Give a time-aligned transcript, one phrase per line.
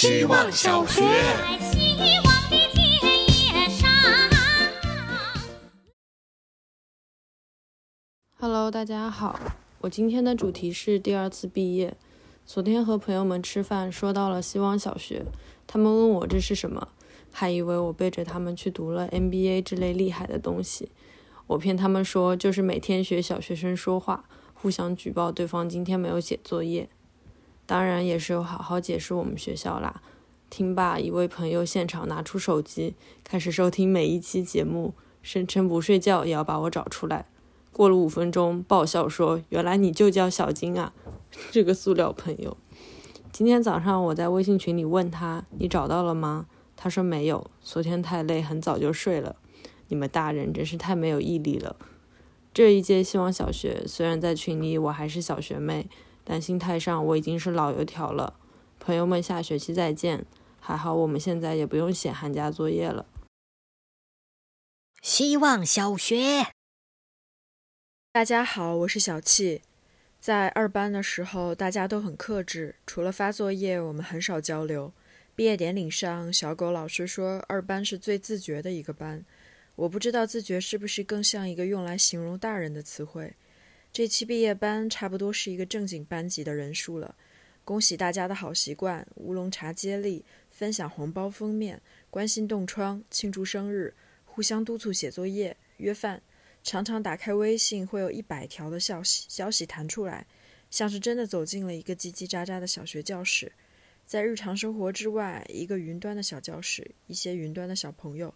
[0.00, 1.02] 希望小学。
[1.02, 2.90] 希望的田
[3.28, 3.86] 野上。
[8.38, 9.38] Hello，大家好，
[9.82, 11.94] 我今天的主题是第二次毕业。
[12.46, 15.26] 昨天和朋友们吃饭，说到了希望小学，
[15.66, 16.88] 他们问我这是什么，
[17.30, 20.90] 还以为我背着他们去读了 MBA 之类厉害的东西。
[21.46, 24.24] 我骗他们说，就是每天学小学生说话，
[24.54, 26.88] 互相举报对方今天没有写作业。
[27.70, 30.02] 当然也是有好好解释我们学校啦。
[30.50, 34.92] 听罢，一位朋友现场拿出手机，开始收听每一期节目，
[35.22, 37.26] 声称不睡觉也要把我找出来。
[37.70, 40.92] 过了五分钟，爆笑说：“原来你就叫小金啊，
[41.52, 42.56] 这个塑料朋友。”
[43.30, 49.36] 今天早上我在微信群里问他：“你找到了吗？”他说没有，昨天太累，很早就睡了。
[49.86, 51.76] 你们大人真是太没有毅力了。
[52.52, 55.88] 这一届希望小学，虽然在群里我还是小学妹，
[56.32, 58.38] 但心态上我已经是老油条了。
[58.78, 60.24] 朋友们，下学期再见。
[60.60, 63.04] 还好我们现在也不用写寒假作业了。
[65.02, 66.46] 希望小学。
[68.12, 69.62] 大家好，我是小气。
[70.20, 74.92] 在二班的时候，大家都很克制，除了发作业，我们很少交流。
[75.34, 79.24] 毕业典礼上，小狗老师说二班是最自觉的一个班。
[79.74, 83.34] 我不知道自觉是不是更像一个用来形容大人的词汇。
[83.92, 87.16] 这期毕业班差不多是一个正经班级的人数了。
[87.64, 93.92] 恭喜大家的好习惯：乌龙茶接力、分享红包封面、关心冻疮、庆祝生日、
[94.24, 96.22] 互相督促写作业、约饭。
[96.62, 100.26] 常常打开微信，会有一百条的消息消息弹出来，
[100.70, 103.50] 像是真的走进了一个叽叽喳喳的小学教室。
[104.06, 108.32] 在日常生活之外，一个云端的小教室，一些云端的小朋友。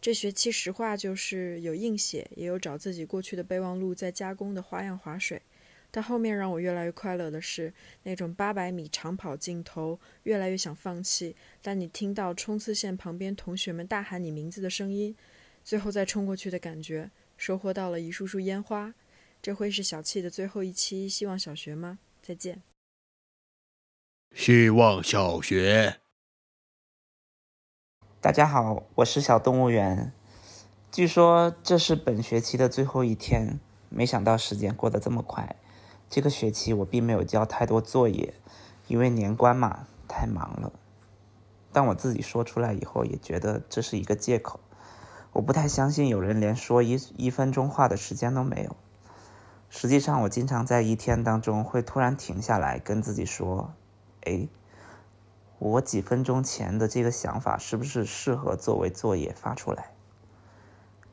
[0.00, 5.42] 这学期实话就是有硬写，也有找自己过去的备忘录在加工的花样划水。
[5.90, 15.16] 但后面让我越来越快乐的是，那种八百米长跑镜头，越来越想放弃，但你听到冲刺线旁边同学们大喊你名字的声音，
[15.64, 17.10] 最后再冲过去的感觉。
[17.38, 18.94] 收获到了一束束烟花，
[19.40, 21.98] 这会是小气的最后一期希望小学吗？
[22.20, 22.62] 再见。
[24.34, 26.00] 希望小学。
[28.20, 30.12] 大家好，我是小动物园。
[30.90, 35.54] 据说这是本学期的最后一天，没想到时间过得这么快。
[36.10, 38.34] 这个学期我并没有交太多作业，
[38.88, 40.72] 因为年关嘛，太忙了。
[41.72, 44.58] 但我自己说出来以后，也觉得这是一个借口。
[45.34, 48.74] 我不太相信有人连说一一分钟话的时间都没有。
[49.70, 53.74] 实际上，我经常在一天当中会突然停下来，跟自己说
[54.26, 54.48] ：“哎，
[55.58, 59.92] 我几分钟前的这个想法是不是适合作为作业发出来？”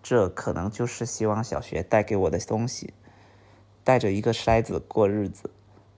[0.04, 2.94] 这可能就是希望小学带给我的东西，
[3.84, 5.50] 带着一个筛子过日子，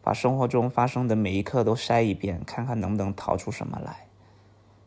[0.01, 4.07] 把生活中发生的每一刻都筛一遍，看看能不能淘出什么来。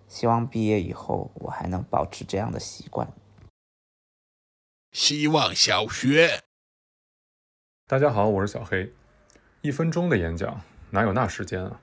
[0.08, 3.12] 希望毕业以后我还能保持这样的习惯。
[4.90, 6.42] 希望小学。
[7.86, 8.92] 大家好，我是小黑。
[9.60, 11.80] 一分钟的演讲哪有那时间啊？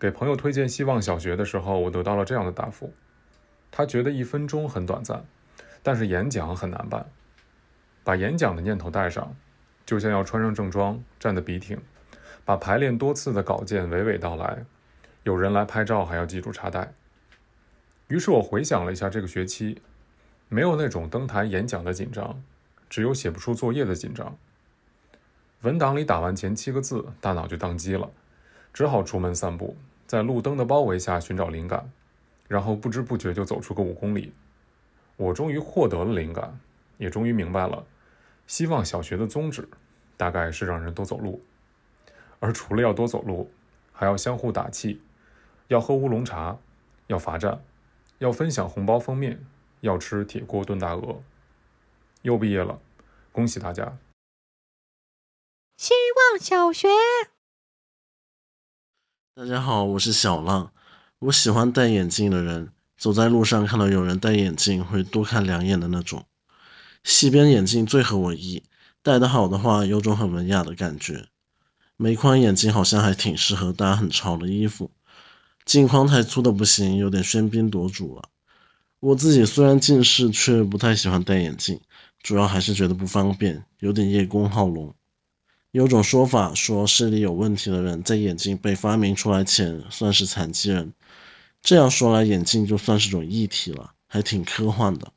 [0.00, 2.94] 给朋友推荐希望小学的时候，我得到了这样的答复：
[3.70, 5.26] 他觉得一分钟很短暂，
[5.82, 7.06] 但是演讲很难办。
[8.02, 9.36] 把演讲的念头带上，
[9.84, 11.78] 就像要穿上正装，站得笔挺，
[12.46, 14.64] 把排练多次的稿件娓娓道来。
[15.24, 16.94] 有人来拍照，还要记住插袋。
[18.08, 19.82] 于是我回想了一下这个学期，
[20.48, 22.42] 没有那种登台演讲的紧张，
[22.88, 24.38] 只有写不出作业的紧张。
[25.60, 28.10] 文档里打完前七个字，大脑就宕机了，
[28.72, 29.76] 只好出门散步，
[30.10, 31.88] 在路灯的包围下寻找灵感，
[32.48, 34.32] 然后不知不觉就走出个五公里。
[35.14, 36.58] 我终于获得了灵感，
[36.98, 37.86] 也终于明白了，
[38.44, 39.68] 希望小学的宗旨，
[40.16, 41.40] 大概是让人多走路，
[42.40, 43.52] 而除了要多走路，
[43.92, 45.00] 还要相互打气，
[45.68, 46.58] 要喝乌龙茶，
[47.06, 47.62] 要罚站。
[48.18, 49.46] 要分享红包封面，
[49.82, 51.22] 要吃铁锅炖大鹅。
[52.22, 52.80] 又毕业了，
[53.30, 53.96] 恭喜大家！
[55.76, 56.88] 希望小学。
[59.40, 60.70] 大家好，我是小浪。
[61.18, 66.26] 我喜欢戴眼镜的人，走在路上看到有人戴眼镜，会多看两眼的那种。
[67.04, 68.62] 西边眼镜最合我意，
[69.02, 71.28] 戴得好的话，有种很文雅的感觉。
[71.96, 74.90] 眉框眼镜好像还挺适合搭很潮的衣服。
[75.64, 78.28] 镜框太粗的不行，有点喧宾夺主了。
[79.00, 81.80] 我自己虽然近视，却不太喜欢戴眼镜，
[82.22, 84.94] 主要还是觉得不方便，有点叶公好龙。
[85.72, 90.92] 有种说法说，视力有问题的人在眼镜被发明出来前算是残疾人。
[91.62, 95.12] 这样说来，眼镜就算是种异体了，还挺科幻的。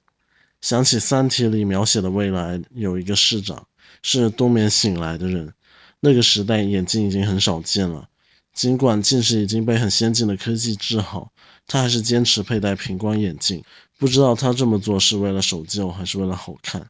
[0.61, 3.65] 想起《三体》里描写的未来，有一个市长
[4.03, 5.51] 是冬眠醒来的人，
[5.99, 8.07] 那个时代眼镜已经很少见了。
[8.53, 11.31] 尽管近视已经被很先进的科技治好，
[11.65, 13.63] 他还是坚持佩戴平光眼镜。
[13.97, 16.87] 不知道他这么做是为了守旧还是为了好看？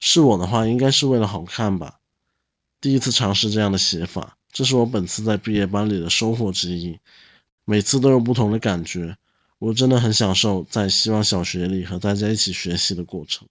[0.00, 1.98] 是我的话，应该是为了好看吧。
[2.82, 6.98] 第一次尝试这样的写法，这是我本次在毕业班里的收获之一。
[7.64, 9.16] 每次都有不同的感觉，
[9.60, 13.46] 我真的很享受在希望小学里和大家一起学习的过程。